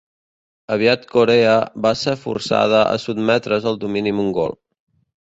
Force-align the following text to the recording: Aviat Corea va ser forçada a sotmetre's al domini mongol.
Aviat 0.75 1.03
Corea 1.09 1.51
va 1.85 1.91
ser 2.03 2.15
forçada 2.21 2.79
a 2.93 2.95
sotmetre's 3.03 3.67
al 3.73 3.77
domini 3.85 4.15
mongol. 4.21 4.57